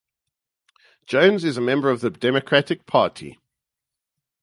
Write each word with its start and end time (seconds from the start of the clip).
Jones 1.05 1.43
is 1.43 1.57
a 1.57 1.61
member 1.61 1.91
of 1.91 2.01
the 2.01 2.09
Democratic 2.09 2.87
Party. 2.87 3.37